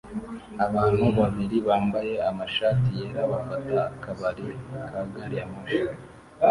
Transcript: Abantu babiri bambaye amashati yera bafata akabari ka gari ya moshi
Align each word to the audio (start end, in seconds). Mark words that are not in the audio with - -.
Abantu 0.65 1.05
babiri 1.17 1.57
bambaye 1.67 2.13
amashati 2.29 2.87
yera 2.99 3.21
bafata 3.31 3.77
akabari 3.93 4.45
ka 4.89 5.01
gari 5.13 5.35
ya 5.39 5.45
moshi 5.51 5.81